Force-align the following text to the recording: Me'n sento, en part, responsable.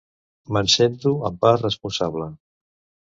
Me'n 0.55 0.69
sento, 0.77 1.13
en 1.29 1.37
part, 1.45 1.67
responsable. 1.67 2.31